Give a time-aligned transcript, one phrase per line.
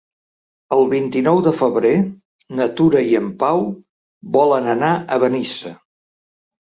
[0.75, 1.91] El vint-i-nou de febrer
[2.61, 3.61] na Tura i en Pau
[4.39, 5.75] volen anar a Benissa.